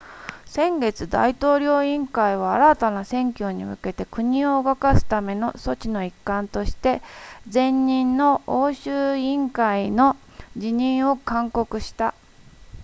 [0.47, 7.03] 先月大統領委員会は新たな選挙に向けて国を動かすための措置の一環として
[7.53, 10.15] 前任の欧州委員会の
[10.57, 12.15] 辞任を勧告した